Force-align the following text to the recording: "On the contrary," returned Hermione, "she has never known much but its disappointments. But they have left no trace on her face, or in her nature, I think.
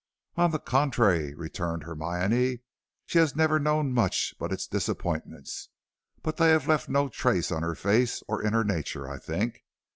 "On 0.35 0.49
the 0.49 0.57
contrary," 0.57 1.35
returned 1.35 1.83
Hermione, 1.83 2.61
"she 3.05 3.19
has 3.19 3.35
never 3.35 3.59
known 3.59 3.93
much 3.93 4.33
but 4.39 4.51
its 4.51 4.65
disappointments. 4.65 5.69
But 6.23 6.37
they 6.37 6.49
have 6.49 6.67
left 6.67 6.89
no 6.89 7.07
trace 7.07 7.51
on 7.51 7.61
her 7.61 7.75
face, 7.75 8.23
or 8.27 8.41
in 8.41 8.53
her 8.53 8.63
nature, 8.63 9.07
I 9.07 9.19
think. 9.19 9.61